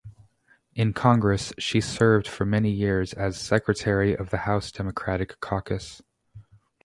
In 0.73 0.93
Congress, 0.93 1.53
she 1.59 1.79
served 1.79 2.27
for 2.27 2.43
many 2.43 2.71
years 2.71 3.13
as 3.13 3.37
Secretary 3.39 4.17
of 4.17 4.31
the 4.31 4.37
House 4.49 4.71
Democratic 4.71 5.39
Caucus. 5.41 6.01